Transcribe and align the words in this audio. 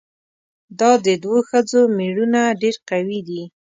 دا 0.79 0.91
د 1.05 1.07
دوو 1.23 1.37
ښځو 1.49 1.81
ميړونه 1.97 2.41
ډېر 2.61 2.75
قوي 2.89 3.19
دي؟ 3.27 3.41